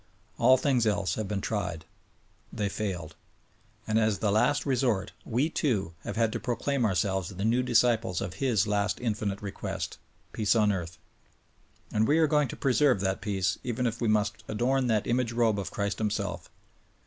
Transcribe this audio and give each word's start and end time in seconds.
All 0.39 0.57
things 0.57 0.87
else 0.87 1.13
have 1.13 1.27
been 1.27 1.41
tried. 1.41 1.85
They 2.51 2.69
failed. 2.69 3.15
And 3.85 3.99
as 3.99 4.17
the 4.17 4.31
last 4.31 4.65
resort, 4.65 5.11
we, 5.25 5.47
too, 5.47 5.93
have 6.05 6.15
had 6.15 6.31
to 6.33 6.39
proclaim 6.39 6.85
ourselves 6.85 7.29
the 7.29 7.45
new 7.45 7.61
disciples 7.61 8.19
of 8.19 8.39
His 8.41 8.65
last 8.65 8.99
infinite 8.99 9.43
request: 9.43 9.99
Peace 10.33 10.55
on 10.55 10.71
earth. 10.71 10.97
And 11.93 12.07
we 12.07 12.17
are 12.17 12.25
going 12.25 12.47
to 12.47 12.55
preserve 12.55 12.99
that 13.01 13.21
peace 13.21 13.59
even 13.63 13.85
if 13.85 14.01
we 14.01 14.07
must 14.07 14.43
adorn 14.47 14.87
that 14.87 15.05
imiage 15.05 15.33
robe 15.33 15.59
of 15.59 15.69
Christ 15.69 15.99
Himself. 15.99 16.49